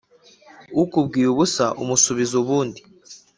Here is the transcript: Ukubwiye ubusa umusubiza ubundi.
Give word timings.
Ukubwiye 0.83 1.27
ubusa 1.33 1.65
umusubiza 1.81 2.33
ubundi. 2.41 2.81